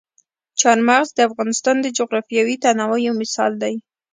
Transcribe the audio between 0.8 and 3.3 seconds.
مغز د افغانستان د جغرافیوي تنوع یو